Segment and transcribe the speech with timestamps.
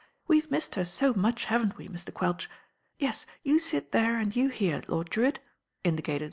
[0.27, 2.11] We vc missed her so much, haven't we, Mr.
[2.11, 2.49] Quelch.
[2.97, 3.27] Yes.
[3.43, 4.81] you sit there and you here.
[4.87, 5.37] Lord Drewitt."